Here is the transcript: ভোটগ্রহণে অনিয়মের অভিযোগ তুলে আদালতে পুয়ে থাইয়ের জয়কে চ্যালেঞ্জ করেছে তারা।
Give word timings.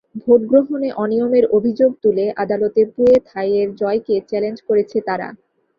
ভোটগ্রহণে 0.23 0.89
অনিয়মের 0.95 1.45
অভিযোগ 1.57 1.91
তুলে 2.03 2.25
আদালতে 2.43 2.81
পুয়ে 2.93 3.15
থাইয়ের 3.29 3.69
জয়কে 3.75 4.15
চ্যালেঞ্জ 4.29 4.57
করেছে 4.67 4.97
তারা। 5.07 5.27